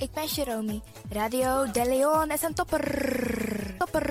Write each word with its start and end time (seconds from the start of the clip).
ik 0.00 0.12
ben 0.12 0.26
Jerome. 0.26 0.80
Radio 1.12 1.70
De 1.70 1.84
Leon 1.84 2.30
is 2.30 2.42
een 2.42 2.54
topper. 2.54 3.74
Topper. 3.78 4.08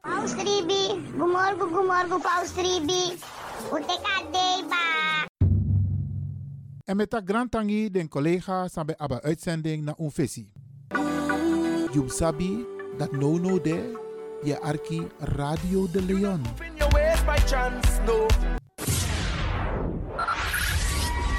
Paus 0.00 0.34
Ribi, 0.34 1.02
gumorgo 1.16 1.66
gumorgo 1.66 2.18
Paus 2.18 2.54
Ribi. 2.54 3.18
Uteka 3.72 4.22
deba. 4.32 5.26
En 6.84 6.96
met 6.96 7.10
dat 7.10 7.22
grantangi 7.24 7.90
den 7.90 8.08
collega 8.08 8.68
sabe 8.68 8.98
aba 8.98 9.20
uitzending 9.20 9.84
na 9.84 9.94
unfesi. 9.98 10.50
Jub 11.92 12.10
sabi 12.10 12.66
dat 12.98 13.12
no 13.12 13.38
no 13.38 13.60
de 13.60 14.10
je 14.42 14.58
arki 14.62 15.02
Radio 15.18 15.86
de 15.92 16.02
Leon. 16.02 16.40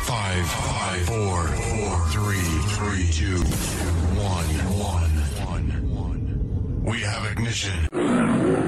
Five, 0.03 0.45
five, 0.47 1.05
four, 1.05 1.47
four, 1.47 1.99
three, 2.11 2.47
three, 2.75 3.07
two, 3.11 3.39
one, 4.17 4.47
one, 4.79 5.11
one, 5.45 5.67
one. 5.95 6.83
We 6.83 7.01
have 7.01 7.31
ignition. 7.31 8.62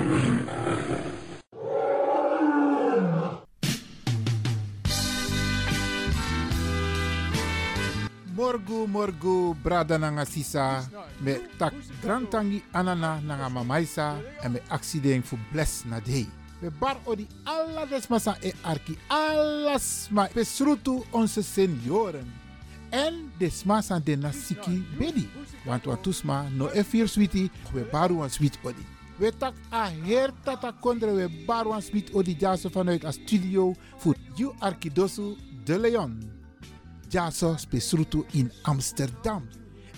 Morgu 8.55 8.87
morgu 8.87 9.53
brada 9.63 9.97
nanga 9.97 10.25
sisa 10.25 10.87
me 11.19 11.33
tak 11.59 11.73
grantangi 12.01 12.63
anana 12.73 13.19
nanga 13.19 13.49
mamaisa 13.49 14.15
en 14.43 14.51
me 14.53 14.59
accident 14.69 15.25
fu 15.25 15.37
bless 15.51 15.83
na 15.85 15.99
dei. 15.99 16.25
We 16.61 16.69
bar 16.69 16.95
odi 17.05 17.27
alla 17.45 17.85
desmasa 17.85 18.37
e 18.41 18.53
arki 18.63 18.97
alles 19.09 20.07
ma 20.09 20.29
besrutu 20.33 21.03
onze 21.11 21.43
senioren. 21.43 22.31
En 22.91 23.29
desmasa 23.37 23.99
de 23.99 24.15
nasiki 24.15 24.85
bedi. 24.97 25.27
Want 25.65 25.85
watusma 25.85 26.47
no 26.49 26.69
e 26.73 26.83
fir 26.83 27.07
switi 27.09 27.51
we 27.73 27.83
baru 27.91 28.15
wan 28.19 28.29
sweet 28.29 28.57
odi. 28.63 28.85
We 29.19 29.31
tak 29.31 29.53
a 29.71 29.89
her 29.89 30.31
tata 30.43 30.71
kondre 30.71 31.11
we 31.11 31.27
baru 31.45 31.69
wan 31.69 31.81
sweet 31.81 32.09
odi 32.13 32.35
jaso 32.39 32.69
vanuit 32.69 33.03
a 33.03 33.11
studio 33.11 33.75
voor 33.97 34.15
you 34.37 34.55
arkidosu 34.59 35.35
de 35.65 35.79
Leon. 35.79 36.34
Jaso 37.09 37.57
spesrutu 37.57 38.25
in 38.31 38.51
Amsterdam. 38.61 39.49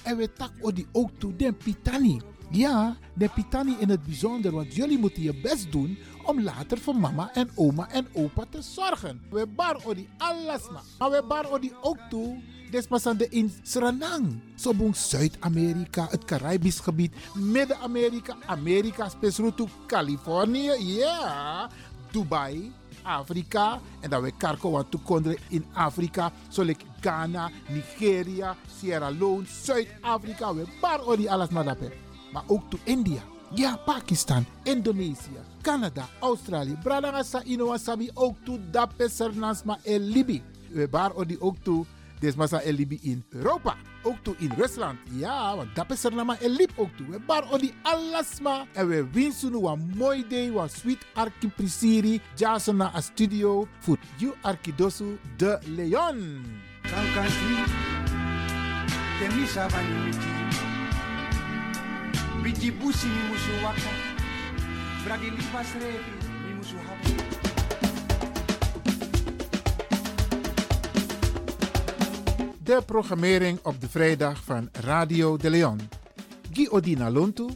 En 0.04 0.18
we 0.18 0.34
tak 0.34 0.52
odi 0.62 0.88
ook 0.92 1.10
toe 1.18 1.36
den 1.36 1.58
Pitani. 1.58 2.22
Ja, 2.52 2.98
de 3.14 3.30
Pitani 3.30 3.76
in 3.80 3.90
het 3.90 4.04
bijzonder, 4.04 4.52
want 4.52 4.76
jullie 4.76 4.98
moeten 5.00 5.24
je 5.24 5.42
best 5.42 5.72
doen 5.72 5.98
om 6.24 6.42
later 6.42 6.78
voor 6.78 6.96
mama 6.96 7.34
en 7.34 7.50
oma 7.56 7.90
en 7.90 8.08
opa 8.14 8.46
te 8.50 8.62
zorgen. 8.62 9.22
We 9.30 9.48
bar 9.48 9.78
odi 9.86 10.10
alles 10.18 10.70
ma. 10.70 10.82
Maar 10.98 11.10
we 11.10 11.24
bar 11.28 11.52
odi 11.52 11.72
ook 11.82 11.98
toe 12.10 12.42
Despasande 12.72 13.28
in 13.30 13.52
Suriname. 13.64 14.40
Sobong 14.56 14.96
Zuid-Amerika, 14.96 16.08
het 16.10 16.26
Caribisch 16.26 16.80
gebied, 16.80 17.14
Midden-Amerika, 17.34 18.36
Amerika, 18.46 19.10
spesrutu 19.10 19.66
Californië, 19.88 20.72
ja, 20.80 21.70
Dubai, 22.12 22.72
Afrika. 23.08 23.80
En 24.00 24.10
dat 24.10 24.22
we 24.22 24.32
karko 24.38 24.72
want 24.72 24.92
toekonderen 24.92 25.38
in 25.48 25.66
Afrika. 25.74 26.32
Zoals 26.50 26.78
Ghana, 27.02 27.50
Nigeria, 27.68 28.56
Sierra 28.80 29.10
Leone, 29.10 29.46
Zuid-Afrika. 29.64 30.54
We 30.54 30.66
bar 30.82 31.06
odi 31.06 31.28
alles 31.28 31.50
maar 31.50 31.64
daarbij. 31.64 31.94
Maar 32.32 32.44
ook 32.48 32.70
to 32.70 32.78
India. 32.84 33.22
Ja, 33.54 33.76
Pakistan, 33.86 34.46
Indonesië, 34.64 35.40
Canada, 35.62 36.10
Australië. 36.20 36.78
Inoa 37.44 37.78
Sabi 37.78 38.10
ook 38.14 38.36
to 38.44 38.60
dape 38.72 39.10
Sernasma 39.10 39.78
en 39.84 40.02
Libi. 40.02 40.44
We 40.72 40.88
bar 40.88 41.12
ook 41.40 41.56
to 41.64 41.86
Desmasa 42.20 42.62
en 42.62 42.74
Libi 42.74 43.00
in 43.02 43.26
Europa. 43.30 43.76
Ook 44.04 44.18
toe 44.22 44.36
in 44.38 44.52
Rusland. 44.58 45.00
Ja, 45.12 45.56
want 45.56 45.76
dat 45.76 45.92
is 45.92 46.04
er 46.04 46.16
nama 46.16 46.40
en 46.40 46.50
lip 46.50 46.72
ook 46.76 46.90
toe. 46.98 47.10
We 47.10 47.20
bar 47.20 47.52
odi 47.52 47.74
alasma. 47.82 48.66
En 48.74 48.88
we 48.88 49.08
winsten 49.12 49.54
een 49.54 49.92
mooi 49.96 50.28
day. 50.28 50.48
Een 50.48 50.70
sweet 50.70 51.06
arki 51.14 51.48
prisiri. 51.48 52.22
Jason 52.36 52.76
na 52.76 52.96
a 52.96 53.02
studio. 53.02 53.68
Voor 53.80 53.98
you 54.18 54.34
arkidosu 54.42 55.20
de 55.38 55.60
Leon. 55.66 56.46
Temisa 59.20 59.68
bani 59.68 59.94
miti. 60.06 60.36
Biti 62.42 62.72
busi 62.72 63.08
mi 63.08 63.22
musu 63.30 63.52
De 72.68 72.82
programmering 72.86 73.60
op 73.64 73.82
de 73.82 73.90
vrijdag 73.90 74.44
van 74.44 74.70
Radio 74.72 75.38
de 75.38 75.50
Leon. 75.50 75.80
Guy 76.52 76.68
Odina 76.68 77.12
Lontu, 77.12 77.48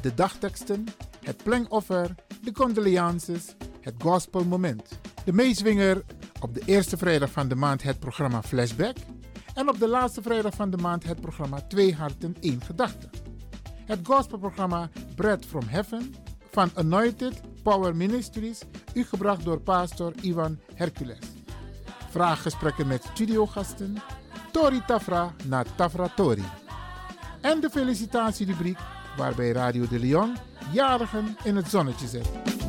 de 0.00 0.14
dagteksten, 0.14 0.86
het 1.24 1.42
plengoffer, 1.42 2.14
de 2.42 2.52
condolences, 2.52 3.54
het 3.80 3.94
gospelmoment. 3.98 4.98
De 5.24 5.32
meeswinger 5.32 6.02
op 6.40 6.54
de 6.54 6.62
eerste 6.64 6.96
vrijdag 6.96 7.30
van 7.30 7.48
de 7.48 7.54
maand 7.54 7.82
het 7.82 7.98
programma 7.98 8.42
Flashback. 8.42 8.96
En 9.54 9.68
op 9.68 9.78
de 9.78 9.88
laatste 9.88 10.22
vrijdag 10.22 10.54
van 10.54 10.70
de 10.70 10.76
maand 10.76 11.04
het 11.04 11.20
programma 11.20 11.60
Twee 11.60 11.94
Harten, 11.94 12.36
één 12.40 12.62
Gedachte. 12.62 13.10
Het 13.84 14.00
gospelprogramma 14.02 14.90
Bread 15.14 15.44
from 15.44 15.64
Heaven 15.66 16.14
van 16.50 16.70
Anointed 16.74 17.40
Power 17.62 17.96
Ministries, 17.96 18.62
u 18.94 19.04
gebracht 19.04 19.44
door 19.44 19.60
pastor 19.60 20.12
Ivan 20.20 20.58
Hercules. 20.74 21.26
Vraaggesprekken 22.10 22.86
met 22.86 23.04
studiogasten, 23.12 23.96
Tori 24.52 24.82
Tafra 24.86 25.34
na 25.44 25.64
Tafra 25.76 26.08
Tori. 26.08 26.44
En 27.40 27.60
de 27.60 27.70
felicitatierubriek 27.70 28.78
waarbij 29.16 29.52
Radio 29.52 29.88
de 29.88 29.98
Leon 29.98 30.36
jarigen 30.72 31.36
in 31.44 31.56
het 31.56 31.68
zonnetje 31.68 32.06
zet. 32.06 32.61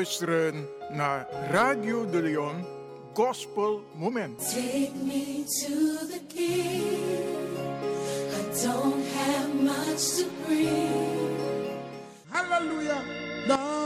Luisteren 0.00 0.68
naar 0.90 1.28
Radio 1.50 2.10
de 2.10 2.22
Leon 2.22 2.66
Gospel 3.12 3.84
Moment. 3.94 4.38
Take 4.38 4.90
me 5.04 5.44
to 5.44 6.06
the 6.06 6.20
king. 6.34 6.82
I 8.32 8.62
don't 8.62 9.04
have 9.14 9.54
much 9.62 10.16
to 10.16 10.24
bring. 10.46 11.36
Hallelujah. 12.28 13.02
Dank 13.46 13.79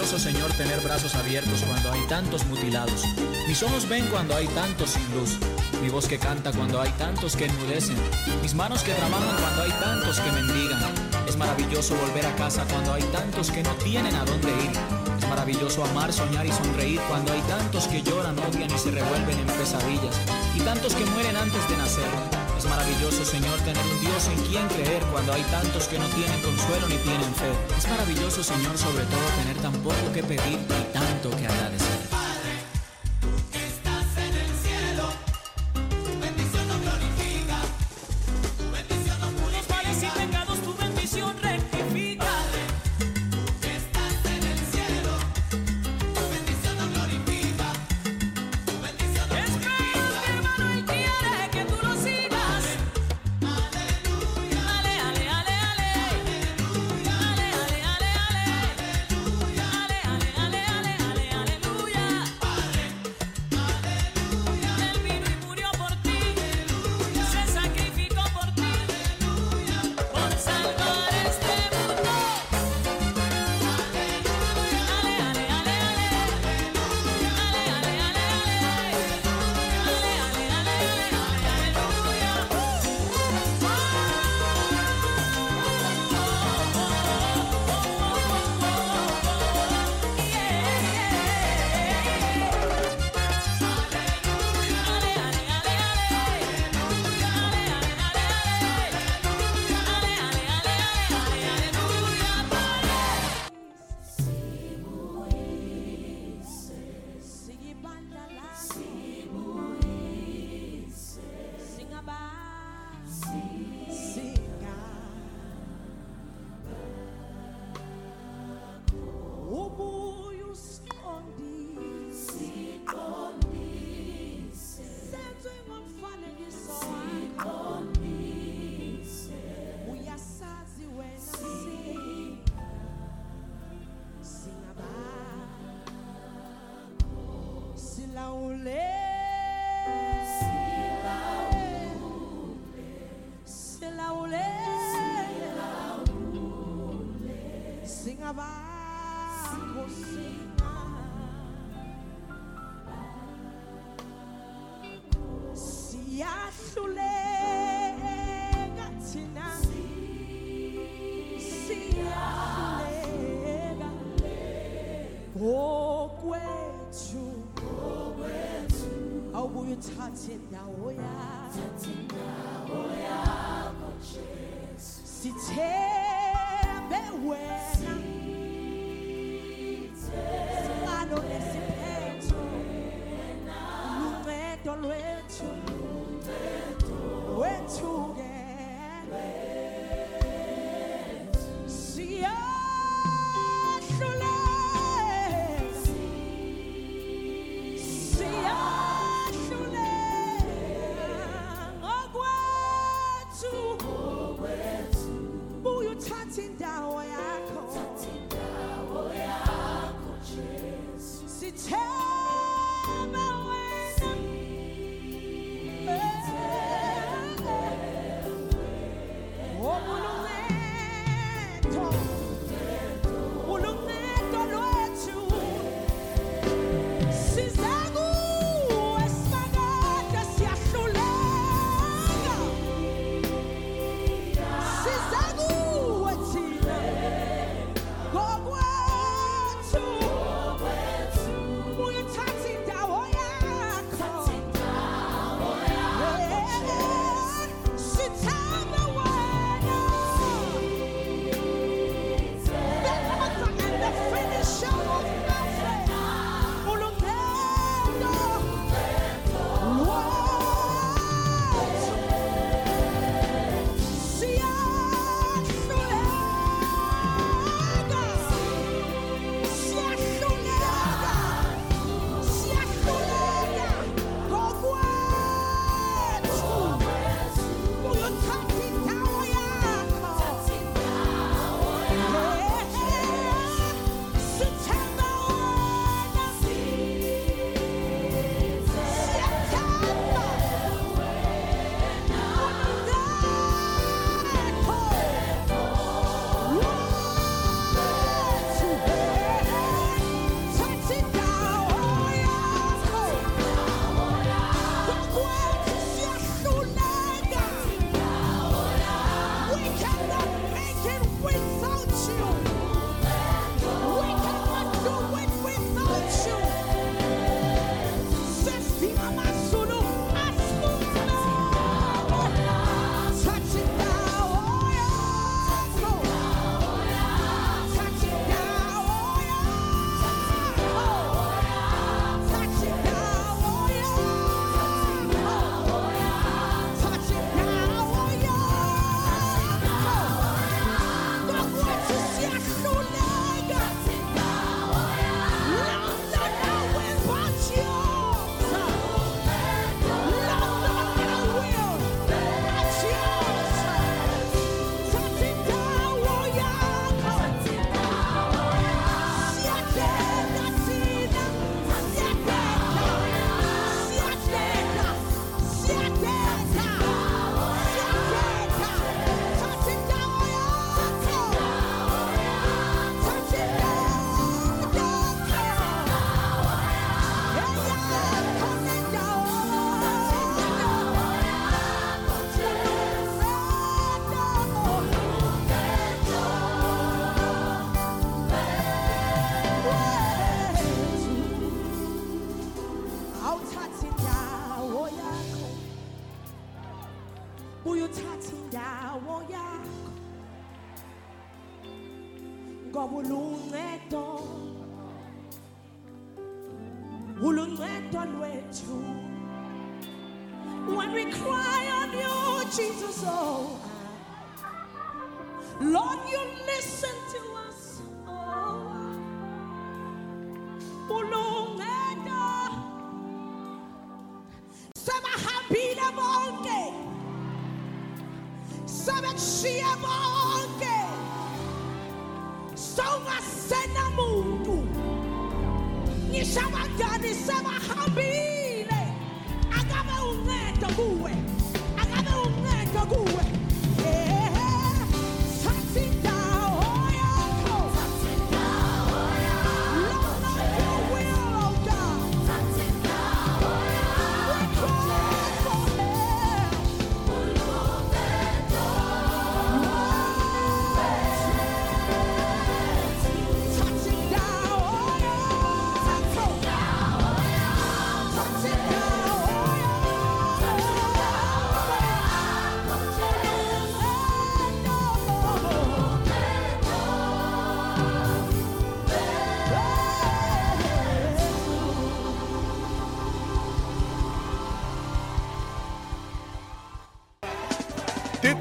maravilloso, 0.00 0.30
Señor, 0.30 0.50
tener 0.52 0.80
brazos 0.80 1.14
abiertos 1.14 1.62
cuando 1.62 1.92
hay 1.92 2.00
tantos 2.06 2.46
mutilados. 2.46 3.04
Mis 3.46 3.62
ojos 3.62 3.86
ven 3.86 4.06
cuando 4.06 4.34
hay 4.34 4.46
tantos 4.48 4.90
sin 4.90 5.02
luz. 5.14 5.36
Mi 5.82 5.90
voz 5.90 6.08
que 6.08 6.18
canta 6.18 6.52
cuando 6.52 6.80
hay 6.80 6.90
tantos 6.92 7.36
que 7.36 7.44
enmudecen. 7.44 7.96
Mis 8.40 8.54
manos 8.54 8.82
que 8.82 8.94
trabajan 8.94 9.36
cuando 9.38 9.62
hay 9.62 9.70
tantos 9.72 10.20
que 10.20 10.32
mendigan. 10.32 10.80
Es 11.28 11.36
maravilloso 11.36 11.96
volver 11.96 12.24
a 12.24 12.34
casa 12.36 12.64
cuando 12.70 12.94
hay 12.94 13.02
tantos 13.12 13.50
que 13.50 13.62
no 13.62 13.74
tienen 13.74 14.14
a 14.14 14.24
dónde 14.24 14.48
ir. 14.48 14.72
Es 15.18 15.28
maravilloso 15.28 15.84
amar, 15.84 16.10
soñar 16.12 16.46
y 16.46 16.52
sonreír 16.52 17.00
cuando 17.06 17.32
hay 17.34 17.42
tantos 17.42 17.86
que 17.86 18.02
lloran, 18.02 18.38
odian 18.38 18.70
y 18.70 18.78
se 18.78 18.90
revuelven 18.90 19.38
en 19.38 19.46
pesadillas. 19.46 20.16
Y 20.56 20.60
tantos 20.60 20.94
que 20.94 21.04
mueren 21.04 21.36
antes 21.36 21.68
de 21.68 21.76
nacer. 21.76 22.39
Es 22.60 22.66
maravilloso, 22.66 23.24
Señor, 23.24 23.58
tener 23.60 23.82
un 23.82 24.00
Dios 24.02 24.28
en 24.28 24.38
quien 24.44 24.68
creer 24.68 25.02
cuando 25.04 25.32
hay 25.32 25.42
tantos 25.44 25.88
que 25.88 25.98
no 25.98 26.04
tienen 26.08 26.38
consuelo 26.42 26.88
ni 26.88 26.96
tienen 26.96 27.34
fe. 27.34 27.50
Es 27.78 27.88
maravilloso, 27.88 28.44
Señor, 28.44 28.76
sobre 28.76 29.04
todo 29.04 29.22
tener 29.38 29.56
tan 29.62 29.72
poco 29.82 30.12
que 30.12 30.22
pedir 30.22 30.58
y 30.58 30.92
tanto 30.92 31.30
que 31.30 31.46
agradecer. 31.46 31.99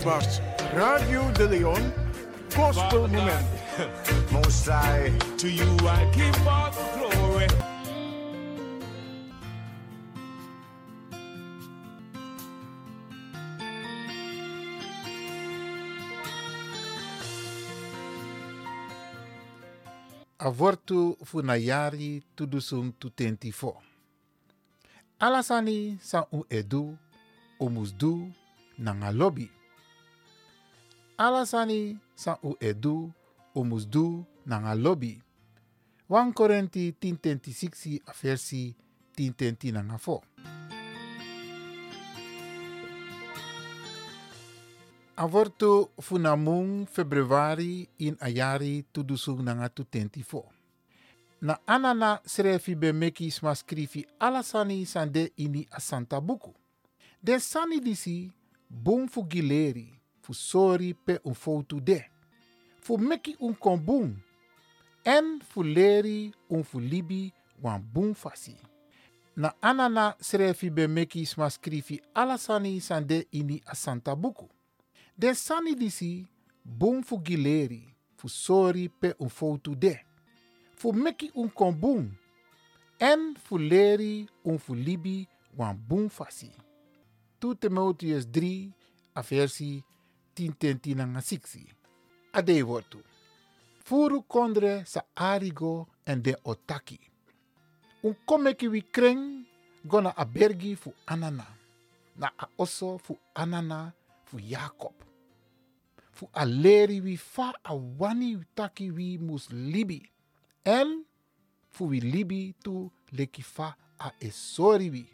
Was 0.10 0.41
Radio 0.74 1.22
de 1.38 1.45
Leon 1.48 1.93
Gospel 2.56 3.08
Moment. 3.08 3.45
Most 4.34 4.65
High, 4.65 5.13
to 5.38 5.48
you 5.48 5.69
I 5.86 6.10
give 6.17 6.48
all 6.48 6.72
the 6.72 6.86
glory. 6.98 7.48
avortu 20.39 21.17
funayari 21.26 22.24
tudusung 22.36 22.93
tutentifo. 23.00 23.78
Alasani 25.19 26.00
san 26.02 26.24
u 26.32 26.45
edu, 26.50 26.98
omusdu, 27.60 28.32
nanga 28.78 29.12
lobby. 29.12 29.59
Alasani 31.19 31.97
san 32.15 32.36
u 32.43 32.55
edu, 32.60 33.12
omusdu, 33.55 34.25
nanga 34.45 34.73
lobby. 34.73 35.21
1 36.10 36.34
Korinthe 36.34 36.91
10:26 37.01 37.99
a 38.05 38.13
versi 38.23 38.75
10:10 39.17 39.71
nanga 39.73 39.97
funamung 46.01 46.88
februari 46.88 47.89
in 47.97 48.15
ayari 48.19 48.86
tudusung 48.93 49.43
nanga 49.43 49.69
tutentifo. 49.69 50.45
Na 51.41 51.60
anana 51.67 52.21
srefi 52.25 52.75
be 52.75 52.91
meki 52.93 53.32
sma 53.32 53.55
alasani 54.19 54.86
sande 54.86 55.32
ini 55.38 55.67
a 55.71 55.79
santa 55.82 56.21
buku. 56.21 56.53
Den 57.23 57.39
sani 57.39 57.79
disi 57.82 58.32
bum 58.69 59.08
fu 59.08 59.23
gileri 59.27 59.98
fu 60.21 60.34
sori 60.34 60.93
pe 60.93 61.19
un 61.23 61.34
fotu 61.34 61.79
de. 61.79 62.05
Fu 62.82 62.93
un 63.39 63.53
kon 63.60 63.77
bum. 63.77 64.15
En 65.03 65.39
fu 65.41 65.63
leri 65.63 66.34
un 66.47 66.63
fu 66.63 66.79
libi 66.79 67.32
wan 67.62 67.82
bum 67.82 68.13
fasi. 68.13 68.55
Na 69.36 69.53
anana 69.62 70.15
srefi 70.19 70.69
be 70.69 70.88
meki 70.88 71.25
sma 71.25 71.49
skrifi 71.49 72.01
alasani 72.13 72.79
sande 72.82 73.27
ini 73.32 73.62
a 73.65 73.75
santa 73.75 74.15
buku. 74.15 74.47
Den 75.15 75.34
sani 75.34 75.75
disi 75.75 76.25
bum 76.63 77.01
fu 77.01 77.21
gileri 77.21 77.84
fu 78.15 78.27
sori 78.27 78.89
pe 78.89 79.15
un 79.19 79.29
fotu 79.29 79.75
de. 79.75 80.05
Fu 80.75 80.91
meki 80.91 81.32
un. 81.34 81.49
En 82.99 83.36
fu 83.36 83.58
leri 83.58 84.27
un 84.43 84.58
fu 84.58 84.73
libi 84.73 85.27
wan 85.55 85.77
bum 85.88 86.10
fasi. 86.10 86.51
2 87.39 87.55
Timotheus 87.55 88.25
3 88.29 88.73
a 89.13 89.21
versi 89.21 89.84
10 90.39 90.56
tenti 90.58 90.95
nanga 90.95 91.19
6. 91.19 91.60
Ade 92.32 92.63
wortu. 92.63 92.99
Furu 93.84 94.21
kondre 94.21 94.86
sa 94.86 95.02
arigo 95.15 95.88
en 96.06 96.21
de 96.21 96.36
otaki. 96.43 96.99
Un 98.04 98.15
komeki 98.25 98.67
wi 98.67 98.82
kreng 98.82 99.23
gona 99.84 100.13
a 100.15 100.25
bergi 100.25 100.75
fu 100.75 100.93
anana. 101.06 101.45
Na 102.15 102.32
a 102.38 102.47
oso 102.58 102.97
fu 102.97 103.17
anana 103.36 103.91
fu 104.25 104.39
Jacob. 104.39 104.93
Fu 106.12 106.30
a 106.34 106.45
leri 106.45 107.02
wi 107.02 107.17
fa 107.17 107.54
a 107.63 107.75
wani 107.75 108.38
taki 108.56 108.91
wi 108.91 109.17
mus 109.17 109.49
libi. 109.52 110.02
En 110.63 111.04
fu 111.71 111.89
wi 111.89 111.99
libi 111.99 112.56
tu 112.63 112.91
leki 113.12 113.41
fa 113.41 113.75
a 113.99 114.12
esori 114.19 114.89
wi. 114.89 115.06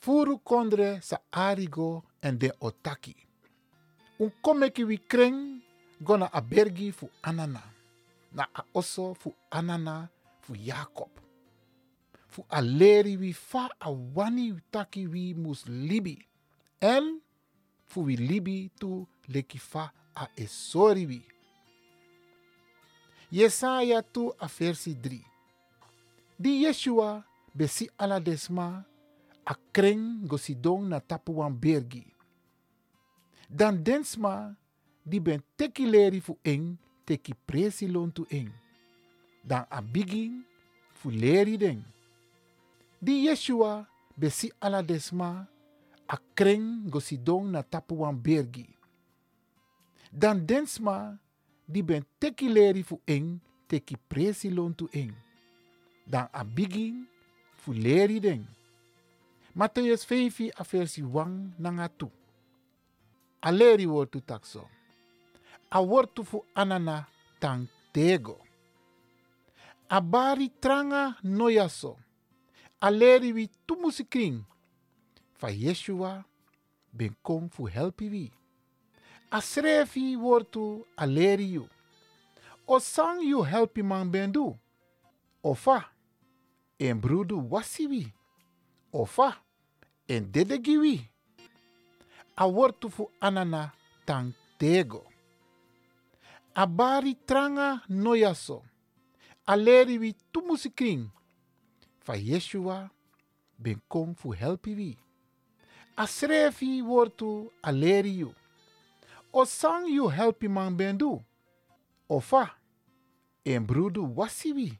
Furu 0.00 0.38
kondre 0.38 1.00
sa 1.02 1.20
arigo 1.30 2.02
en 2.22 2.38
de 2.38 2.50
otaki. 2.60 3.14
Un 4.24 4.30
komeki 4.40 4.84
wi 4.88 4.96
kreng 4.96 5.60
gona 6.00 6.30
bergi 6.40 6.92
fu 6.92 7.10
anana. 7.22 7.60
Na 8.32 8.48
a 8.54 8.64
oso 8.72 9.14
fu 9.14 9.34
anana 9.50 10.08
fu 10.40 10.54
Jacob. 10.56 11.10
Fu 12.28 12.44
a 12.48 12.62
leri 12.62 13.16
wi 13.16 13.32
fa 13.32 13.68
a 13.78 13.90
wani 13.90 14.54
taki 14.70 15.06
wi 15.06 15.34
mus 15.34 15.66
libi. 15.66 16.16
En 16.80 17.20
fu 17.84 18.04
wi 18.04 18.16
libi 18.16 18.70
tu 18.80 19.06
leki 19.28 19.58
fa 19.58 19.92
a 20.14 20.28
esori 20.36 21.06
wi. 21.06 21.20
Jesaja 23.30 24.02
tu 24.02 24.32
a 24.38 24.48
versi 24.48 24.94
3. 24.94 25.20
Di 26.38 26.64
Yeshua 26.64 27.22
besi 27.54 27.90
ala 27.98 28.20
desma 28.20 28.84
a 29.44 29.54
kreng 29.72 30.26
go 30.26 30.36
sidong 30.36 30.88
na 30.88 31.00
tapu 31.00 31.32
wan 31.32 31.52
bergi. 31.52 32.13
Dan 33.54 33.86
densma 33.86 34.50
di 35.06 35.22
ben 35.22 35.38
teki 35.54 35.86
leri 35.86 36.18
fu 36.18 36.34
eng 36.42 36.74
teki 37.06 37.38
presi 37.46 37.86
eng. 37.86 38.50
Dan 39.46 39.62
a 39.70 39.78
bigin 39.78 40.42
fu 40.98 41.06
leri 41.14 41.54
den. 41.54 41.78
Di 42.98 43.30
Yeshua 43.30 43.86
besi 44.18 44.50
ala 44.58 44.82
desma 44.82 45.46
a 46.10 46.16
kreng 46.34 46.90
go 46.90 46.98
sidong 46.98 47.54
na 47.54 47.62
tapu 47.62 47.94
bergi. 48.18 48.66
Dan 50.10 50.42
densma 50.42 51.14
di 51.62 51.78
ben 51.82 52.02
teki 52.18 52.50
leri 52.50 52.82
fu 52.82 52.98
eng 53.06 53.38
teki 53.70 53.94
presi 54.10 54.50
eng. 54.90 55.14
Dan 56.02 56.26
a 56.34 56.42
bigin 56.42 57.06
fu 57.54 57.70
leri 57.70 58.18
den. 58.18 58.42
Matthäus 59.54 60.02
5 60.02 60.50
a 60.58 60.64
versi 60.64 61.02
1 61.06 61.54
nanga 61.62 61.86
2. 61.86 62.23
A 63.46 63.52
leri 63.52 63.86
wortu 63.86 64.20
takso. 64.20 64.68
A 65.70 65.80
wortu 65.80 66.24
fu 66.24 66.44
anana 66.54 67.06
tang 67.38 67.68
tego. 67.92 68.38
A 69.90 70.00
bari 70.00 70.48
tranga 70.60 71.16
noyaso. 71.22 71.98
A 72.80 72.90
leri 72.90 73.32
wi 73.32 73.50
tumusikring. 73.66 74.44
Fa 75.34 75.50
Yeshua 75.50 76.24
ben 76.92 77.14
kom 77.22 77.50
fu 77.50 77.66
helpi 77.66 78.08
wi. 78.08 78.32
A 79.30 79.40
srefi 79.40 80.16
wortu 80.16 80.86
a 80.96 81.06
leri 81.06 81.44
you. 81.52 81.68
O 82.66 82.78
sang 82.78 83.20
you 83.20 83.42
helpi 83.42 83.82
man 83.82 84.10
bendu. 84.10 84.56
Ofa. 85.42 85.84
En 86.78 86.98
brudu 87.00 87.44
wasi 87.50 87.86
wi. 87.86 88.12
Ofa. 88.92 89.36
En 90.08 90.32
dede 90.32 90.58
giwi. 90.58 91.13
A 92.36 92.46
wortu 92.46 92.90
fu 92.90 93.10
anana 93.20 93.72
tang 94.04 94.32
tego. 94.58 95.04
A 96.54 96.66
bari 96.66 97.16
tranga 97.26 97.82
noyaso. 97.88 98.62
A 99.46 99.56
leri 99.56 99.98
wi 99.98 100.14
tumusikring. 100.32 101.10
Fa 102.00 102.16
Yeshua 102.16 102.90
ben 103.58 103.80
kom 103.88 104.14
fu 104.14 104.32
helpi 104.32 104.74
wi. 104.74 104.96
A 105.96 106.06
srefi 106.06 106.82
wortu 106.82 107.50
a 107.62 107.72
you. 107.72 108.34
O 109.32 109.44
sang 109.44 109.86
you 109.86 110.08
helpi 110.08 110.48
man 110.48 110.76
bendu. 110.76 111.22
Ofa. 112.08 112.50
En 113.44 113.64
brudu 113.66 114.12
wasi 114.16 114.52
wi. 114.52 114.78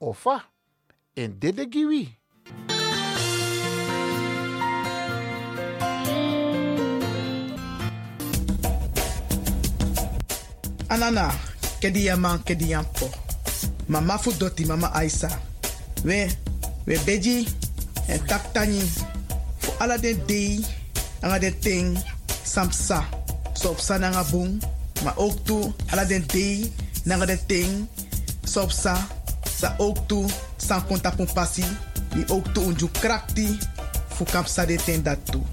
Ofa. 0.00 0.44
En 1.16 1.38
dede 1.38 2.75
Anana, 10.96 11.28
kedi 11.76 12.08
ya 12.08 12.16
man 12.16 12.40
kedi 12.40 12.72
ya 12.72 12.80
po. 12.80 13.12
Mama 13.84 14.16
fu 14.16 14.32
doti 14.32 14.64
mama 14.64 14.88
Aisa. 14.96 15.28
We, 16.08 16.24
we 16.88 16.96
beji 17.04 17.44
en 18.08 18.24
tak 18.24 18.40
tani. 18.56 18.80
Fu 19.60 19.76
ala 19.76 19.98
den 20.00 20.16
dei, 20.24 20.64
anga 21.20 21.36
den 21.38 21.52
ting, 21.60 22.00
samsa. 22.44 23.04
So 23.52 23.76
op 23.76 23.80
sa 23.80 24.00
nanga 24.00 24.24
boom. 24.32 24.56
Maar 25.04 25.12
ook 25.20 25.44
ala 25.92 26.08
den 26.08 26.24
dei, 26.32 26.72
nanga 27.04 27.26
den 27.26 27.44
ting, 27.46 27.88
so 28.44 28.64
sa. 28.72 28.96
Sa 29.44 29.76
ook 29.76 30.08
toe, 30.08 30.24
san 30.56 30.80
konta 30.88 31.12
pasi. 31.12 31.64
Di 32.16 32.24
ook 32.32 32.56
unju 32.56 32.88
krakti. 32.88 33.58
Fu 34.16 34.24
kap 34.24 34.46
sa 34.48 34.64
de 34.64 34.80
ten 34.80 35.02
dat 35.02 35.18
toe. 35.28 35.44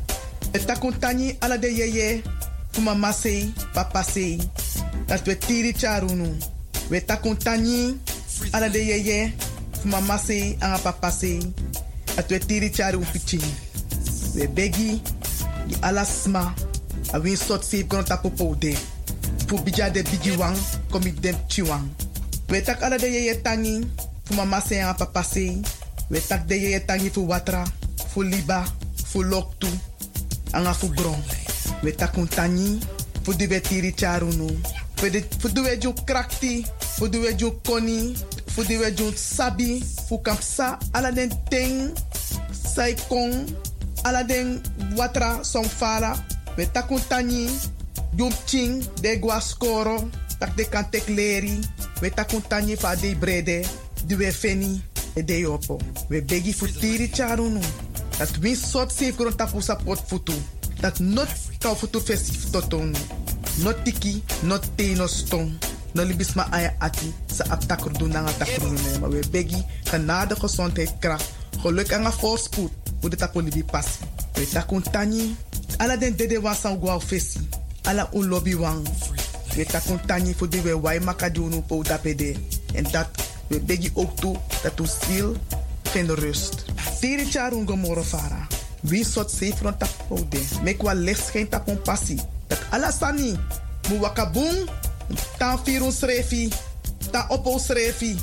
Et 0.54 0.66
takuntani 0.66 1.36
ala 1.40 1.58
de 1.58 1.68
yeye. 1.68 2.22
Mama 2.80 3.12
sei, 3.12 3.54
papa 3.74 4.04
sei. 4.04 4.40
Dat 5.14 5.28
we 5.28 5.38
tiri 5.38 5.74
charunu. 5.74 6.38
We 6.90 7.06
takuntani 7.06 7.98
ala 8.52 8.70
de 8.70 8.80
yeye. 8.86 9.34
Mama 9.86 10.18
sei, 10.18 10.58
anga 10.60 10.78
papa 10.78 11.12
sei. 11.12 11.54
Dat 12.16 12.30
we 12.30 12.40
tiri 12.40 12.70
charu 12.72 13.06
pichi. 13.12 13.40
We 14.34 14.48
begi. 14.48 15.02
Di 15.68 15.76
ala 15.82 16.04
sma. 16.06 16.54
A 17.14 17.20
win 17.20 17.38
sot 17.38 17.64
sip 17.64 17.88
kono 17.88 18.04
tapu 18.04 18.30
poude. 18.32 18.74
Fu 19.48 19.62
bija 19.62 19.90
de 19.90 20.02
bigi 20.02 20.36
wang. 20.36 20.58
Komi 20.90 21.14
dem 21.20 21.36
chiwang. 21.48 21.94
We 22.50 22.62
tak 22.62 22.82
ala 22.82 22.98
de 22.98 23.08
yeye 23.08 23.42
tangi. 23.42 23.86
Mama 24.36 24.62
sei, 24.66 24.82
anga 24.82 24.94
papa 24.94 25.24
sei. 25.24 25.62
We 26.10 26.20
tak 26.28 26.48
de 26.48 26.56
yeye 26.56 26.86
tangi 26.86 27.10
fu 27.10 27.28
watra. 27.28 27.64
Fu 28.10 28.24
liba. 28.24 28.64
Fu 29.06 29.22
loktu. 29.24 29.68
Anga 30.52 30.74
fu 30.74 30.88
bron. 30.88 31.22
We 31.84 31.92
takuntani. 31.92 32.80
Fu 33.24 33.34
di 33.34 33.46
we 33.46 33.62
tiri 33.62 33.94
charunu. 33.94 34.50
Fu 35.04 35.50
di 35.52 35.60
we 35.60 35.78
jun 35.78 35.94
krakti. 36.06 36.64
Fu 36.96 37.10
di 37.10 37.18
we 37.20 37.36
jun 37.36 37.60
koni. 37.68 38.16
Fu 38.48 38.64
di 38.64 38.78
we 38.78 38.88
jun 38.94 39.12
sabi. 39.12 39.84
Fu 40.08 40.22
kampsa 40.22 40.80
ala 40.94 41.12
ting. 41.50 41.92
Sai 42.52 42.96
kong. 43.10 43.52
Ala 44.06 44.24
den 44.24 44.62
watra 44.96 45.44
som 45.44 45.66
fala. 45.66 46.16
We. 46.56 46.70
Jum 48.16 48.32
ching. 48.46 48.82
De 49.02 49.20
gua 49.20 49.42
skoro. 49.42 50.08
Tak 50.40 50.56
de 50.56 50.64
kan 50.70 50.90
tek 50.90 51.08
leri. 51.08 51.60
We 52.00 52.10
takuntani 52.10 52.78
fa 52.78 52.96
de 52.96 53.14
brede. 53.16 53.66
Di 54.08 54.16
we 54.16 54.32
feni. 54.32 54.82
E 55.16 55.22
de 55.22 55.40
yopo. 55.40 55.80
We 56.08 56.22
begi 56.22 56.54
fu 56.54 56.66
tiri 56.66 57.10
charunu. 57.12 57.60
Dat 58.18 58.38
win 58.40 58.56
sort 58.56 58.92
safe 58.92 59.16
grond 59.18 59.36
tapu 59.36 59.60
sa 59.60 59.76
pot 59.76 60.00
futu. 60.08 60.34
Dat 60.80 61.00
not 61.00 61.28
kau 61.60 61.76
futu 61.76 62.00
festif 62.00 62.52
totonu. 62.52 62.96
Not 63.62 63.86
tiki, 63.86 64.24
not 64.42 64.66
te, 64.76 64.96
no 64.96 65.08
stong. 65.08 65.52
No 65.94 66.02
libis 66.04 66.34
ma 66.34 66.48
aya 66.50 66.74
ati 66.82 67.14
sa 67.30 67.46
aptakur 67.54 67.94
doen 67.94 68.10
na 68.10 68.26
takur 68.34 68.66
doen. 68.66 69.00
Maar 69.00 69.10
we 69.10 69.22
begi 69.30 69.62
genade 69.84 70.36
gezondheid 70.36 70.90
kracht. 71.00 71.30
Geluk 71.62 71.92
en 71.92 72.14
voorspoed. 72.14 72.72
Hoe 73.02 73.10
de 73.10 73.16
tapu 73.16 73.42
libi 73.42 73.64
passi. 73.64 74.02
We 74.34 74.48
takun 74.50 74.82
tani. 74.82 75.36
Ala 75.78 75.98
den 75.98 76.16
dede 76.16 76.42
wan 76.42 76.56
san 76.56 76.80
gwa. 76.80 77.00
Ala 77.84 78.10
un 78.14 78.28
lobby 78.28 78.56
wan. 78.56 78.82
We 79.56 79.66
takun 79.66 80.00
tani 80.06 80.34
voor 80.34 80.50
die 80.50 80.62
we 80.62 80.80
wai 80.80 81.00
makadunu 81.00 81.62
po 81.62 81.84
dapede. 81.84 82.36
En 82.74 82.84
dat 82.92 83.08
we 83.48 83.60
begi 83.60 83.92
ook 83.94 84.18
toe 84.18 84.38
dat 84.64 84.80
u 84.80 84.86
ziel 84.86 85.36
vindt 85.84 86.12
rust. 86.12 86.66
Tiri 87.00 87.26
charun 87.26 87.68
gomoro 87.68 88.04
fara. 88.04 88.48
Wie 88.84 89.04
sot 89.04 89.32
safe 89.32 89.64
rond 89.64 89.80
tap 89.80 89.90
pode. 90.08 90.40
Mek 90.64 90.84
wa 90.84 90.94
licht 90.94 91.32
geen 91.32 91.48
tap 91.50 91.68
on. 91.68 91.80
Dat 92.48 92.60
alasani. 92.70 93.40
Mu 93.90 94.00
wakabung. 94.00 94.68
Tan 95.38 95.60
firun 95.64 95.92
srefi. 95.92 96.52
Tan 97.12 97.30
opo 97.30 97.58
srefi. 97.60 98.16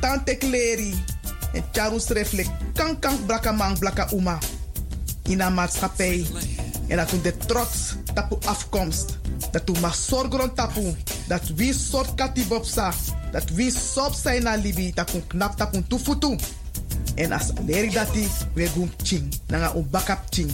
Tan 0.00 0.24
tekleri. 0.24 0.94
En 1.52 1.64
charu 1.72 2.00
srefle 2.00 2.44
kan 2.74 2.98
kan 2.98 3.16
blaka 3.26 3.52
man 3.52 3.78
blaka 3.78 4.08
uma. 4.12 4.38
In 5.28 5.40
een 5.40 5.54
maatschappij. 5.54 6.26
En 6.88 6.96
dat 6.96 7.10
de 7.22 7.36
trots 7.36 7.94
tapu 8.14 8.36
afkomst. 8.44 9.18
Dat 9.50 9.68
u 9.68 9.80
mag 9.80 9.94
zorgen 9.94 10.54
tapu. 10.54 10.96
Dat 11.26 11.42
wie 11.54 11.74
soort 11.74 12.14
katibopsa. 12.14 12.92
Dat 13.32 13.50
wie 13.50 13.70
sop 13.70 14.14
zijn 14.14 14.42
na 14.42 14.56
knap 15.26 15.56
tapu 15.56 15.82
tufutu. 15.88 16.36
En 17.18 17.32
as 17.32 17.52
leri 17.66 17.90
dati, 17.90 18.28
we 18.54 18.68
gum 18.74 18.88
ching. 19.02 19.26
Nanga 19.50 19.74
backup 19.90 20.30
ching. 20.30 20.50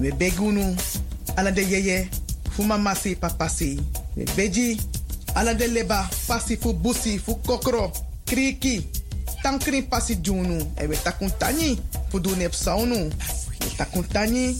We 0.00 0.12
begunu. 0.12 0.76
Ala 1.36 1.50
de 1.50 1.62
yeye. 1.62 2.08
Fuma 2.54 2.78
masi 2.78 3.16
papasi. 3.16 3.80
We 4.16 4.24
beji. 4.36 4.80
Ala 5.34 5.54
de 5.54 5.66
leba. 5.66 6.08
Pasi 6.26 6.56
fu 6.56 6.72
busi. 6.72 7.18
Fu 7.18 7.34
kokro. 7.42 7.90
Kriki. 8.26 8.86
Tankri 9.42 9.82
pasi 9.82 10.16
junu. 10.16 10.62
E 10.80 10.86
we 10.86 10.96
takun 10.96 11.30
tani. 11.38 11.78
Fu 12.10 12.20
du 12.20 12.36
nep 12.36 12.54
saunu. 12.54 13.10
We 13.60 13.66
takun 13.76 14.06
tani. 14.06 14.56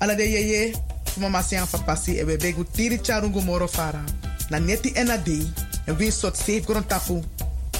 Ala 0.00 0.14
de 0.14 0.22
yeye. 0.22 0.74
Fuma 1.06 1.28
masi 1.28 1.56
an 1.56 1.66
papasi. 1.66 2.18
E 2.20 2.24
we 2.24 2.36
begu 2.36 2.64
tiri 2.64 2.98
charungu 3.02 3.42
moro 3.42 3.66
fara. 3.66 4.04
Na 4.50 4.60
neti 4.60 4.92
ena 4.94 5.16
dei. 5.16 5.42
En 5.88 5.96
we 5.98 6.10
sot 6.10 6.36
safe 6.36 6.64
grond 6.64 6.86
tapu. 6.86 7.20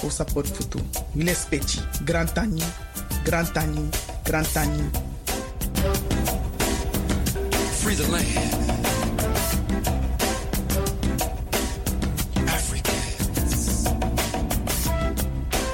Ko 0.01 0.09
support 0.09 0.47
futu. 0.47 0.79
Wile. 1.15 1.33
Grand 2.03 2.33
tani. 2.33 2.61
Grand 3.25 3.53
Tani, 3.53 3.89
Grand 4.23 4.53
Tani. 4.53 4.89
Free 7.73 7.95
the 7.95 8.07
land. 8.09 8.25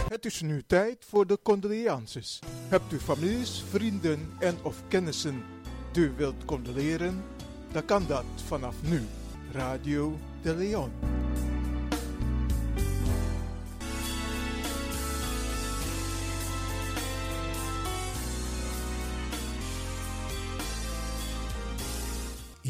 Het 0.10 0.26
is 0.26 0.42
nu 0.42 0.64
tijd 0.68 1.06
voor 1.10 1.28
de 1.28 1.40
condolences. 1.44 2.40
Hebt 2.68 2.92
u 2.92 3.00
families, 3.00 3.64
vrienden 3.70 4.30
en 4.40 4.58
of 4.62 4.76
kennissen 4.88 5.44
die 5.92 6.04
u 6.04 6.14
wilt 6.18 6.46
condoleren? 6.46 7.24
Dan 7.72 7.86
kan 7.86 8.04
dat 8.08 8.26
vanaf 8.48 8.76
nu. 8.82 9.02
Radio 9.52 10.18
de 10.42 10.56
Leon. 10.56 11.21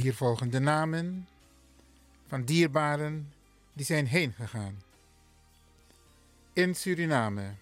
Hier 0.02 0.16
volgen 0.16 0.50
de 0.50 0.60
namen 0.60 1.28
van 2.28 2.44
dierbaren 2.44 3.34
die 3.74 3.86
zijn 3.86 4.06
heen 4.06 4.34
gegaan. 4.34 4.82
In 6.54 6.76
Suriname. 6.76 7.54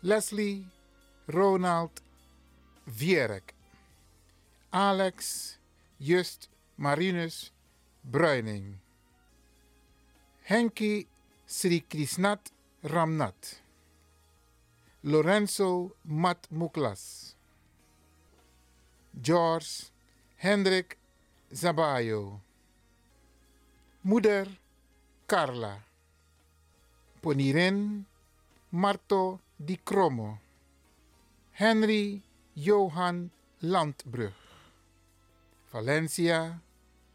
Leslie 0.00 0.66
Ronald 1.26 2.02
Vierek. 2.86 3.54
Alex 4.68 5.58
Just 5.96 6.48
Marinus 6.74 7.52
Bruining. 8.00 8.76
Henki 10.40 11.06
Sri 11.46 11.84
Krishnat 11.86 12.52
Ramnat. 12.80 13.62
Lorenzo 15.00 15.96
Mat 16.00 16.46
Muklas. 16.50 17.34
George 19.20 19.94
Hendrik 20.38 20.98
Zabayo. 21.50 22.40
Moeder 24.04 24.46
Carla. 25.26 25.82
Ponirin 27.22 28.04
Marto 28.72 29.40
Di 29.56 29.78
Cromo. 29.82 30.38
Henry 31.52 32.20
Johan 32.52 33.30
Landbrug. 33.62 34.34
Valencia 35.72 36.60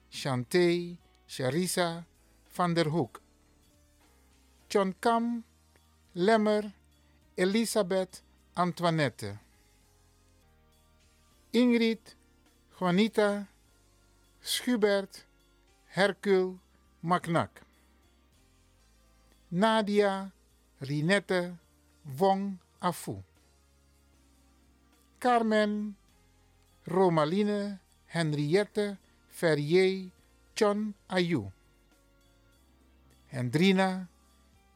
Chante 0.10 0.98
Charissa 1.28 2.04
van 2.58 2.74
der 2.74 2.90
Hoek. 2.90 3.22
John 4.68 4.96
Kam 5.00 5.44
Lemmer 6.16 6.72
Elisabeth 7.38 8.24
Antoinette. 8.56 9.38
Ingrid 11.54 12.16
Juanita, 12.82 13.48
Schubert, 14.42 15.28
Hercule, 15.96 16.58
Macnak. 17.04 17.62
Nadia, 19.52 20.32
Rinette, 20.82 21.60
Wong, 22.18 22.58
Afu. 22.82 23.22
Carmen, 25.20 25.96
Romaline, 26.88 27.78
Henriette, 28.08 28.98
Ferrier, 29.30 30.10
John 30.56 30.96
Ayu. 31.08 31.52
Hendrina, 33.28 34.08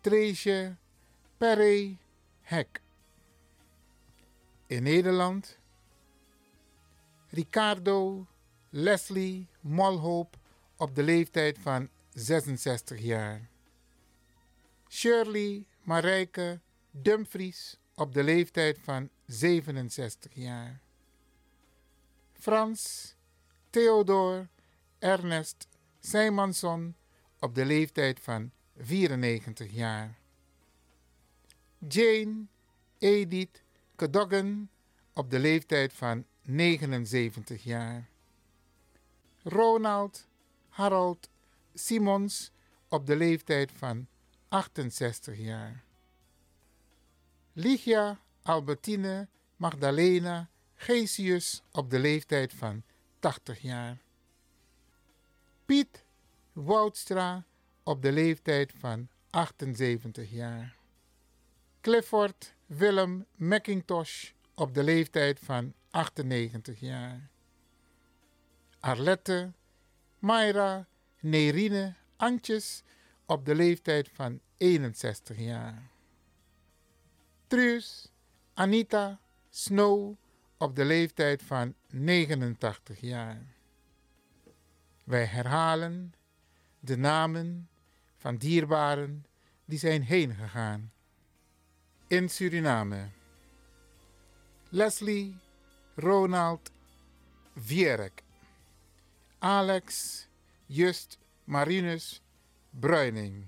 Treesje, 0.03 0.77
Perry, 1.39 1.97
Hek. 2.43 2.81
In 4.69 4.83
Nederland 4.83 5.57
Ricardo 7.35 8.27
Leslie 8.69 9.47
Molhoop 9.61 10.37
op 10.77 10.95
de 10.95 11.03
leeftijd 11.03 11.59
van 11.59 11.89
66 12.13 12.99
jaar. 12.99 13.49
Shirley 14.89 15.65
Marijke 15.81 16.59
Dumfries 16.91 17.79
op 17.95 18.13
de 18.13 18.23
leeftijd 18.23 18.79
van 18.79 19.09
67 19.25 20.31
jaar. 20.33 20.81
Frans 22.33 23.15
Theodor 23.69 24.47
Ernest 24.99 25.67
Simonson 25.99 26.95
op 27.39 27.55
de 27.55 27.65
leeftijd 27.65 28.19
van 28.19 28.51
94 28.77 29.71
jaar. 29.71 30.19
Jane 31.87 32.45
Edith 32.97 33.63
Cadogan 33.95 34.69
op 35.13 35.29
de 35.29 35.39
leeftijd 35.39 35.93
van 35.93 36.25
79 36.45 37.63
jaar. 37.63 38.09
Ronald 39.43 40.27
Harold 40.69 41.29
Simons 41.73 42.51
op 42.87 43.05
de 43.05 43.15
leeftijd 43.15 43.71
van 43.71 44.07
68 44.49 45.37
jaar. 45.37 45.83
Ligia 47.53 48.19
Albertine 48.41 49.27
Magdalena 49.55 50.49
Gesius 50.75 51.61
op 51.71 51.89
de 51.89 51.99
leeftijd 51.99 52.53
van 52.53 52.83
80 53.19 53.61
jaar. 53.61 53.97
Piet 55.65 56.03
Woudstra 56.53 57.45
op 57.83 58.01
de 58.01 58.11
leeftijd 58.11 58.73
van 58.77 59.07
78 59.29 60.31
jaar. 60.31 60.75
Clifford 61.81 62.53
Willem 62.65 63.25
McIntosh 63.35 64.31
op 64.53 64.73
de 64.73 64.83
leeftijd 64.83 65.39
van 65.39 65.73
98 65.95 66.79
jaar. 66.79 67.29
Arlette, 68.79 69.53
Mayra, 70.19 70.87
Nerine, 71.19 71.95
Antjes 72.17 72.83
op 73.25 73.45
de 73.45 73.55
leeftijd 73.55 74.09
van 74.13 74.39
61 74.57 75.39
jaar. 75.39 75.89
Truus, 77.47 78.11
Anita, 78.53 79.19
Snow 79.49 80.15
op 80.57 80.75
de 80.75 80.85
leeftijd 80.85 81.43
van 81.43 81.73
89 81.89 82.99
jaar. 82.99 83.41
Wij 85.03 85.25
herhalen 85.25 86.13
de 86.79 86.97
namen 86.97 87.69
van 88.17 88.35
dierbaren 88.37 89.25
die 89.65 89.79
zijn 89.79 90.01
heen 90.01 90.35
gegaan. 90.35 90.91
In 92.07 92.29
Suriname. 92.29 93.09
Leslie 94.69 95.43
Ronald 95.97 96.71
Vierek. 97.55 98.21
Alex 99.41 100.27
Just 100.67 101.17
Marinus 101.47 102.19
Bruining. 102.73 103.47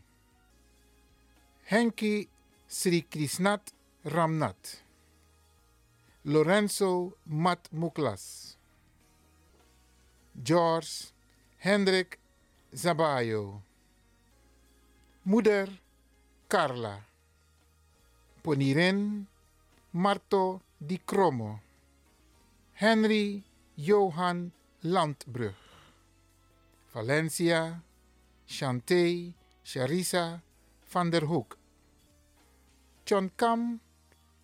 Henki 1.70 2.30
Sri 2.70 3.02
Krishnat 3.02 3.74
Ramnat. 4.06 4.82
Lorenzo 6.24 7.18
Mat 7.26 7.68
Muklas. 7.74 8.56
George 10.42 11.12
Hendrik 11.58 12.18
Zabayo. 12.74 13.62
Moeder 15.26 15.68
Carla. 16.48 17.04
Ponirin 18.42 19.26
Marto 19.92 20.62
Di 20.78 21.02
Cromo. 21.04 21.67
Henry 22.80 23.44
Johan 23.76 24.52
Landbrug. 24.84 25.56
Valencia 26.94 27.82
Chante 28.46 29.34
Charissa 29.64 30.42
van 30.94 31.10
der 31.10 31.26
Hoek. 31.26 31.58
John 33.04 33.32
Kam 33.36 33.80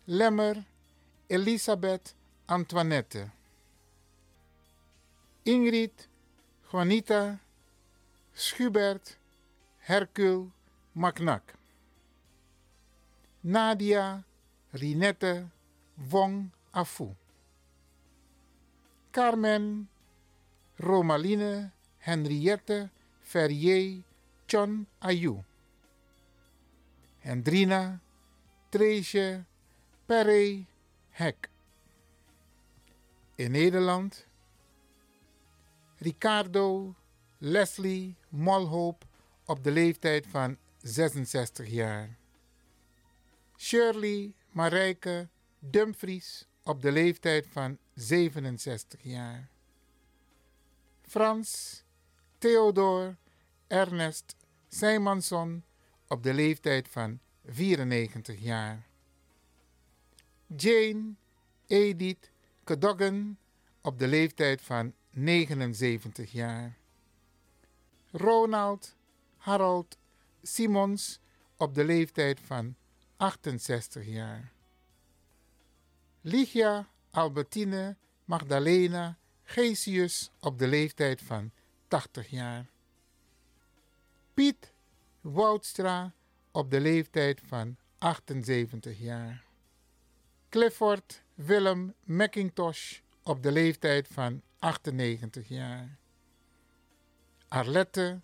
Lemmer 0.08 0.66
Elisabeth 1.30 2.16
Antoinette. 2.48 3.32
Ingrid 5.46 6.08
Juanita 6.72 7.40
Schubert 8.34 9.16
Hercule 9.88 10.50
Macnak. 10.96 11.54
Nadia 13.44 14.24
Rinette 14.74 15.52
Wong 16.10 16.50
Afu. 16.74 17.16
Carmen 19.14 19.90
Romaline 20.80 21.72
Henriette 22.00 22.90
Ferrier 23.22 24.02
John 24.48 24.88
Ayu. 25.02 25.44
Hendrina 27.20 28.02
Treesje 28.72 29.46
Perry 30.08 30.66
Hek. 31.12 31.50
In 33.36 33.52
Nederland 33.52 34.26
Ricardo 35.98 36.96
Leslie 37.38 38.16
Molhoop 38.30 39.06
op 39.46 39.64
de 39.64 39.72
leeftijd 39.72 40.28
van 40.28 40.58
66 40.82 41.68
jaar. 41.68 42.18
Shirley 43.58 44.34
Marijke 44.52 45.28
Dumfries 45.60 46.48
op 46.64 46.82
de 46.82 46.92
leeftijd 46.92 47.48
van 47.48 47.78
67 47.96 49.04
jaar. 49.04 49.50
Frans 51.02 51.84
Theodor 52.38 53.18
Ernest 53.68 54.36
Sijmansson 54.68 55.64
op 56.08 56.24
de 56.24 56.34
leeftijd 56.34 56.88
van 56.88 57.20
94 57.46 58.40
jaar. 58.40 58.88
Jane 60.56 61.14
Edith 61.68 62.32
Cadogan 62.64 63.38
op 63.82 64.00
de 64.00 64.08
leeftijd 64.08 64.62
van 64.62 64.94
79 65.10 66.32
jaar. 66.32 66.78
Ronald 68.12 68.96
Harold 69.38 69.98
Simons 70.42 71.20
op 71.58 71.76
de 71.76 71.84
leeftijd 71.84 72.40
van 72.40 72.76
68 73.18 74.06
jaar. 74.06 74.52
Ligia 76.22 76.88
Albertine 77.14 77.96
Magdalena 78.26 79.18
Gesius 79.44 80.32
op 80.40 80.60
de 80.60 80.68
leeftijd 80.68 81.22
van 81.22 81.52
80 81.88 82.30
jaar. 82.30 82.66
Piet 84.34 84.74
Woudstra 85.22 86.14
op 86.52 86.72
de 86.72 86.80
leeftijd 86.80 87.42
van 87.46 87.78
78 87.98 89.00
jaar. 89.00 89.44
Clifford 90.50 91.24
Willem 91.34 91.94
McIntosh 92.04 93.00
op 93.24 93.44
de 93.44 93.52
leeftijd 93.52 94.08
van 94.08 94.42
98 94.60 95.48
jaar. 95.48 95.98
Arlette 97.48 98.22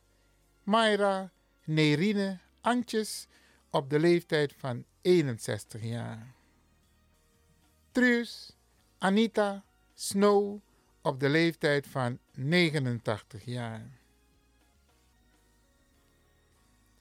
Mayra 0.64 1.32
Nerine 1.64 2.40
Antjes 2.62 3.28
op 3.70 3.90
de 3.90 4.00
leeftijd 4.00 4.54
van 4.58 4.86
61 5.02 5.84
jaar. 5.84 6.34
Truus 7.92 8.58
Anita 9.02 9.64
Snow 9.94 10.60
op 11.02 11.20
de 11.20 11.30
leeftijd 11.30 11.88
van 11.88 12.20
89 12.34 13.46
jaar. 13.46 13.82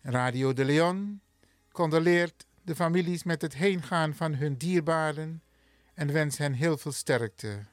Radio 0.03 0.53
de 0.53 0.65
Leon 0.65 1.21
condoleert 1.73 2.47
de 2.63 2.75
families 2.75 3.23
met 3.23 3.43
het 3.43 3.55
heengaan 3.55 4.15
van 4.15 4.35
hun 4.35 4.57
dierbaren 4.57 5.43
en 5.95 6.13
wens 6.13 6.39
hen 6.39 6.53
heel 6.53 6.77
veel 6.77 6.93
sterkte. 6.93 7.65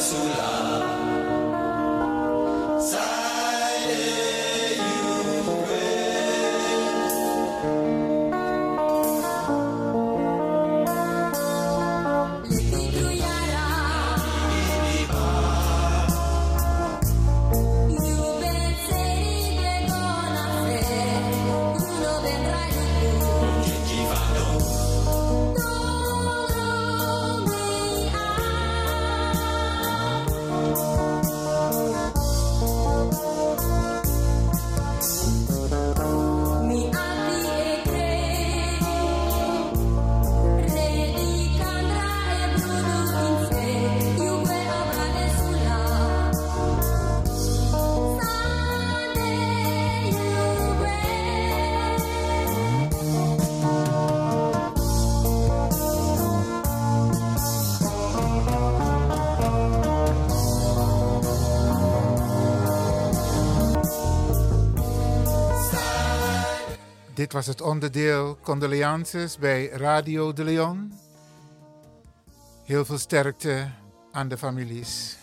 Abra 0.00 0.34
de 0.34 0.59
Dit 67.20 67.32
was 67.32 67.46
het 67.46 67.60
onderdeel 67.60 68.38
Condoleances 68.42 69.38
bij 69.38 69.68
Radio 69.68 70.32
de 70.32 70.44
Leon. 70.44 70.92
Heel 72.64 72.84
veel 72.84 72.98
sterkte 72.98 73.70
aan 74.12 74.28
de 74.28 74.38
families. 74.38 75.19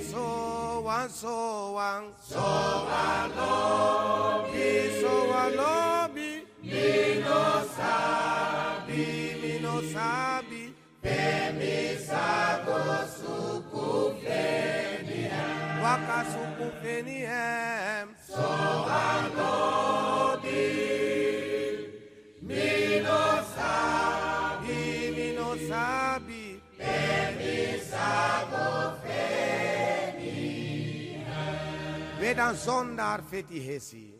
Nia 0.00 0.08
soan 0.08 1.08
soan 1.10 2.02
soan 2.30 3.30
lobi 3.36 4.70
soan 5.00 5.50
lobi 5.60 6.30
mi 6.62 7.20
no 7.20 7.42
sabi 7.76 9.04
mi 9.42 9.52
no 9.60 9.74
sabi. 9.92 10.62
Pe 11.02 11.52
mi 11.58 11.96
sago 12.08 12.80
suku 13.18 13.88
feniem 14.24 15.82
waka 15.84 16.18
suku 16.32 16.66
feniem 16.80 18.06
soan 18.28 19.24
lobi 19.36 19.68
mi 20.08 20.19
Vedan 32.30 32.54
zondar 32.54 33.20
feti 33.30 33.58
hesi. 33.66 34.14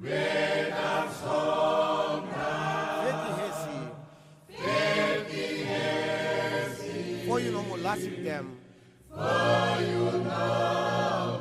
Vedan 0.00 1.08
zondar 1.20 3.04
feti 3.04 3.30
hesi. 3.40 3.80
Feti 4.62 5.44
hesi. 5.68 7.26
For 7.26 7.38
you 7.40 7.52
no 7.52 7.62
more 7.68 7.80
lasting 7.82 8.24
them. 8.24 8.46
For 9.10 9.76
you 9.90 10.04
no 10.24 10.46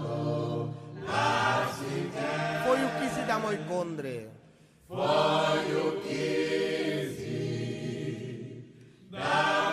more 0.03 0.67
lasting 1.07 2.11
them. 2.11 2.51
For 2.65 2.75
you 2.81 2.89
kisi 2.99 3.21
da 3.27 3.35
moi 3.39 3.57
kondre. 3.69 4.17
For 4.89 5.55
you 5.71 5.85
kisi 6.03 7.39
da 9.09 9.71
moi 9.71 9.72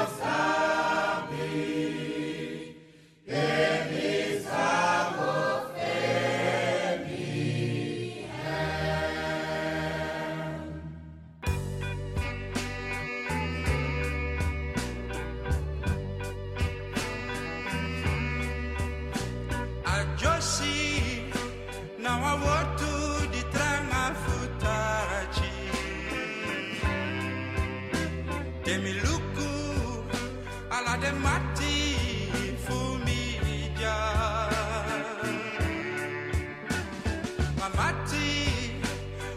ma 22.17 22.35
votu 22.35 23.27
di 23.31 23.41
trama 23.51 24.13
futaraci 24.23 25.53
Demi 28.63 28.93
luku 29.03 29.51
ala 30.69 30.97
de 30.97 31.11
mati 31.23 31.77
fumi 32.65 33.39
ja. 33.79 33.99
Ma 37.59 37.67
mati 37.77 38.29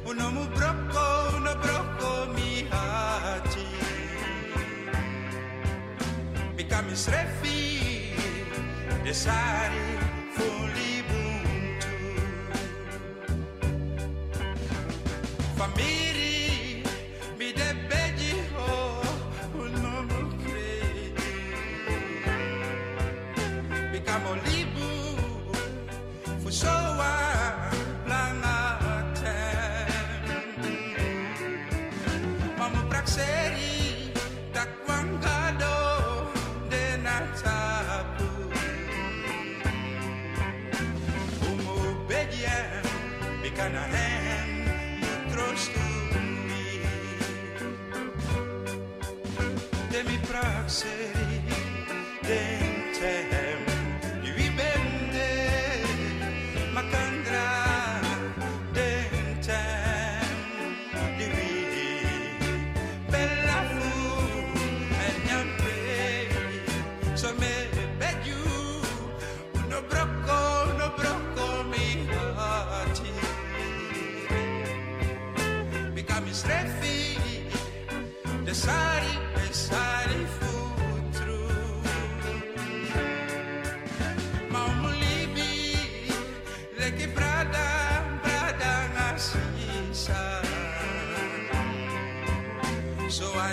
unomu 0.07 0.45
broko 0.55 1.07
uno 1.37 1.55
broko 1.63 2.11
mi 2.35 2.67
hati 2.71 3.69
Mika 6.57 6.83
desari 9.05 9.94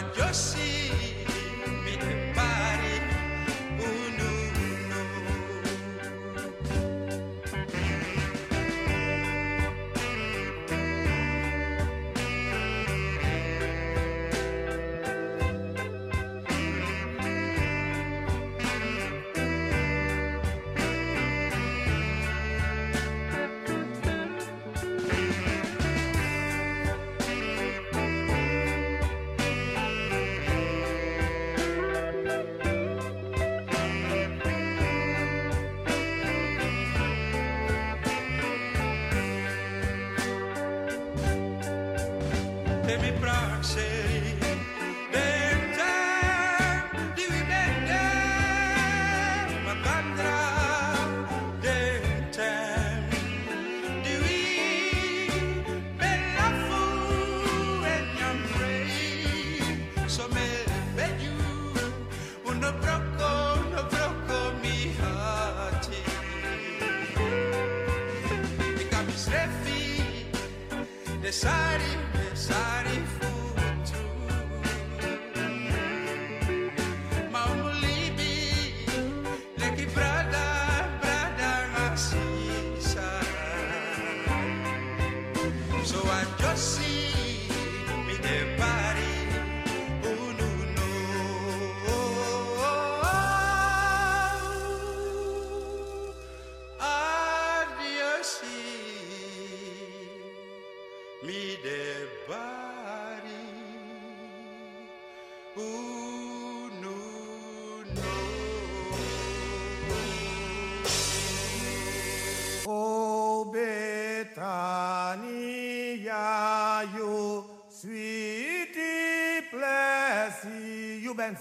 Just. 0.01 0.17
your 0.17 0.33
seat. 0.33 0.70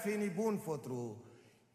Fini 0.01 0.28
boon 0.30 0.59
for 0.59 0.78
true. 0.78 1.16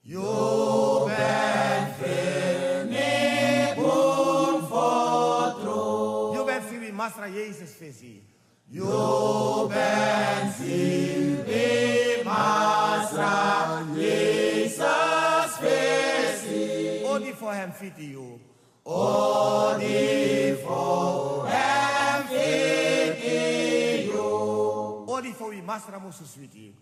You 0.04 1.06
ben 1.08 1.94
fini 2.00 3.76
boon 3.76 4.62
for 4.68 5.62
true. 5.62 6.34
You 6.36 6.46
ben 6.46 6.62
fini 6.62 6.92
Masra 6.92 7.30
Jezus 7.30 7.76
visie. 7.80 8.24
You 8.70 9.68
ben 9.70 10.52
fini 10.58 12.24
Masra 12.24 13.86
Jezus 13.96 15.58
visie. 15.62 17.06
Odi 17.06 17.34
voor 17.34 17.54
hem 17.54 17.72
fiti 17.72 18.10
you. 18.10 18.40
Odi 18.84 20.56
voor 20.64 21.48
hem 21.48 22.28
fiti 22.28 24.10
you. 24.12 25.06
Odi 25.08 25.34
voor 25.34 25.50
wie 25.50 25.64
Masra 25.64 26.00
moesu 26.00 26.26
sweetie. 26.26 26.76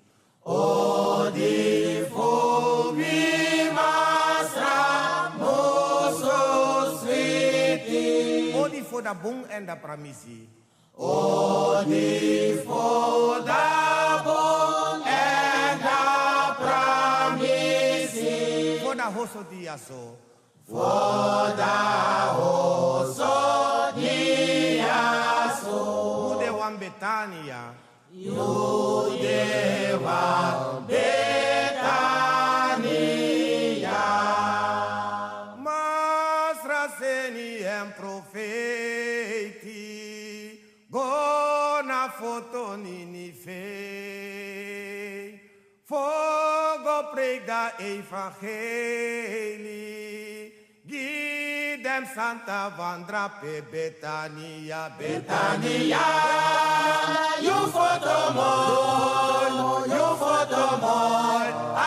da 9.03 9.13
bun 9.13 9.45
en 9.49 9.65
da 9.65 9.75
pramisi. 9.75 10.47
O 10.95 11.83
di 11.85 12.53
fo 12.65 13.39
da 13.45 14.21
bun 14.23 15.01
en 15.05 15.79
da 15.79 16.55
pramisi. 16.61 18.33
Fo 18.81 18.93
da 18.95 19.07
hoso 19.09 19.43
di 19.49 19.67
aso. 19.67 20.17
Fo 20.65 21.53
da 21.55 22.33
hoso 22.37 23.91
di 23.95 24.79
aso. 24.79 26.33
Mude 26.33 26.49
wan 26.49 26.77
Betania. 26.77 27.82
Judeva 28.15 29.33
Betania 30.87 31.97
Mas 35.57 36.63
raseni 36.63 37.63
em 37.63 37.91
profeti 37.97 38.33
foto 42.23 42.77
nini 42.77 43.31
fei 43.31 43.53
Fogo 45.83 47.11
prega 47.11 47.73
evangelii 47.79 49.03
evangelie. 51.93 51.93
Give 51.93 52.01
them 52.01 52.05
Santa 52.15 52.73
Vandra 52.75 53.29
pe 53.39 53.61
Betania, 53.69 54.91
Betania. 54.97 55.99
You 57.39 57.67
foto 57.69 58.33
mooi, 58.33 59.87
you 59.87 60.07
foto 60.17 60.77
mooi, 60.81 61.47
a 61.75 61.82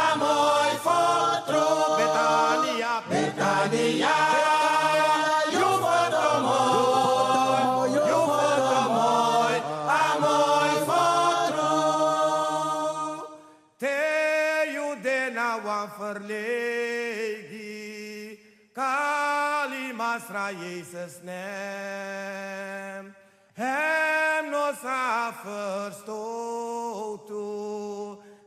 sa 25.46 25.52
verstoot 25.86 27.30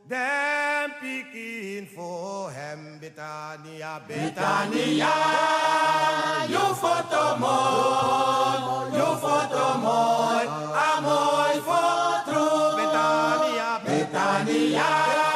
Dem 0.08 0.90
pikin 1.00 1.88
voor 1.94 2.50
hem 2.50 2.98
Betania, 3.00 4.00
Betania. 4.06 5.14
You 6.48 6.74
foto 6.74 7.36
mooi, 7.38 8.92
you 8.92 9.16
foto 9.22 9.78
mooi, 9.78 10.46
a 10.74 11.00
mooi 11.00 11.60
foto. 11.68 12.76
Betania, 12.76 13.80
Betania. 13.84 14.88
You 15.14 15.29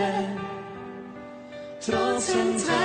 voeten 0.00 0.12
ben, 0.12 0.38
trots 1.80 2.79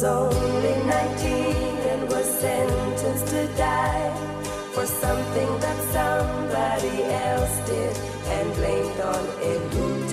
was 0.00 0.04
only 0.04 0.76
19 0.86 1.26
and 1.90 2.08
was 2.08 2.24
sentenced 2.24 3.26
to 3.26 3.48
die 3.56 4.14
for 4.72 4.86
something 4.86 5.50
that 5.58 5.78
somebody 5.90 7.02
else 7.02 7.56
did 7.66 7.96
and 8.36 8.54
blamed 8.54 9.00
on 9.00 9.24
Ebute. 9.52 10.12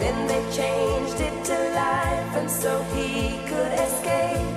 Then 0.00 0.26
they 0.28 0.42
changed 0.54 1.18
it 1.18 1.44
to 1.46 1.56
life 1.80 2.36
and 2.36 2.50
so 2.50 2.82
he 2.94 3.38
could 3.48 3.72
escape. 3.86 4.54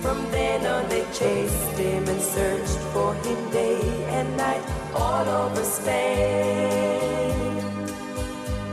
From 0.00 0.30
then 0.30 0.64
on 0.64 0.88
they 0.90 1.04
chased 1.12 1.76
him 1.76 2.06
and 2.06 2.20
searched 2.20 2.78
for 2.92 3.14
him 3.14 3.50
day 3.50 3.80
and 4.10 4.36
night 4.36 4.62
all 4.94 5.26
over 5.28 5.64
Spain 5.64 6.63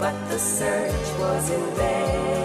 but 0.01 0.17
the 0.29 0.39
search 0.39 1.19
was 1.19 1.51
in 1.51 1.75
vain. 1.75 2.40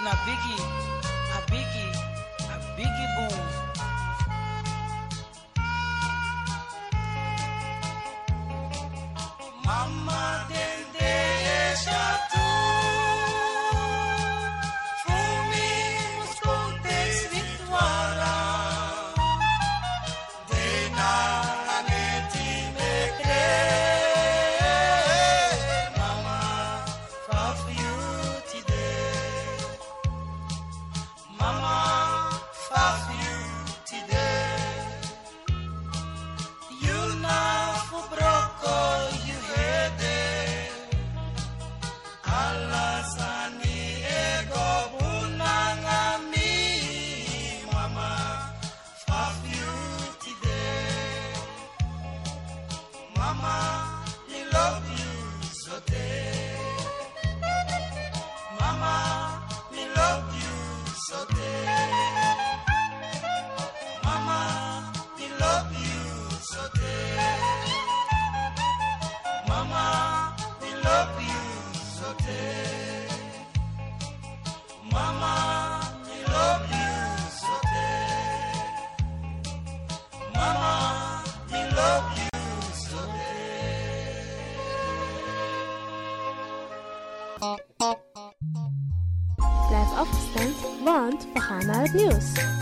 not 0.00 0.16
Biggie. 0.26 0.75
Het 91.98 92.55